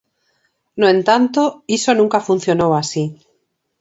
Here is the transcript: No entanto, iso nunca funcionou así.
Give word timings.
No 0.79 0.87
entanto, 0.95 1.41
iso 1.77 1.91
nunca 1.99 2.25
funcionou 2.29 2.71
así. 2.81 3.03